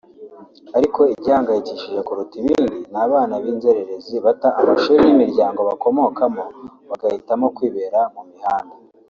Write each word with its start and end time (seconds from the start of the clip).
ariko 0.77 0.99
igihangayikishije 1.13 1.99
kurusha 2.07 2.35
ibindi 2.41 2.77
ni 2.93 2.99
abana 3.05 3.33
b’inzererezi 3.43 4.15
bata 4.25 4.49
amashuri 4.59 4.99
n’imiryango 5.05 5.59
bakomokamo 5.69 6.43
bagahitamo 6.89 7.45
kwibera 7.55 7.99
mu 8.15 8.23
mihanda 8.31 8.75